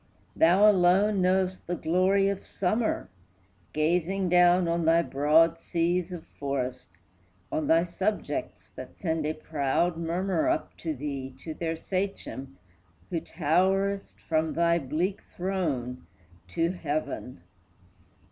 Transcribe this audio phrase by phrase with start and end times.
[0.35, 3.07] Thou alone know'st the glory of summer,
[3.71, 6.87] Gazing down on thy broad seas of forest,
[7.51, 12.57] On thy subjects that send a proud murmur Up to thee, to their sachem,
[13.11, 16.07] who towerest From thy bleak throne
[16.47, 17.43] to heaven.